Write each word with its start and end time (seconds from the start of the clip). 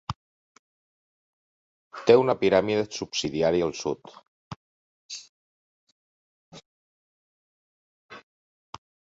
Té 2.07 2.15
una 2.21 2.35
piràmide 2.45 2.87
subsidiària 2.95 3.69
al 3.69 3.77
sud. 3.81 4.15